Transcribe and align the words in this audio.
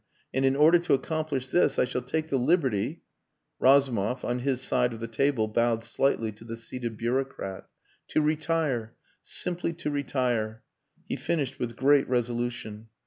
And 0.33 0.43
in 0.45 0.55
order 0.55 0.79
to 0.79 0.95
accomplish 0.95 1.49
this 1.49 1.77
I 1.77 1.85
shall 1.85 2.01
take 2.01 2.29
the 2.29 2.39
liberty...." 2.39 3.03
Razumov 3.59 4.25
on 4.25 4.39
his 4.39 4.59
side 4.59 4.93
of 4.93 4.99
the 4.99 5.07
table 5.07 5.47
bowed 5.47 5.83
slightly 5.83 6.31
to 6.31 6.43
the 6.43 6.55
seated 6.55 6.97
bureaucrat."... 6.97 7.67
To 8.15 8.21
retire 8.23 8.95
simply 9.21 9.73
to 9.73 9.91
retire," 9.91 10.63
he 11.07 11.15
finished 11.17 11.59
with 11.59 11.75
great 11.75 12.09
resolution. 12.09 12.87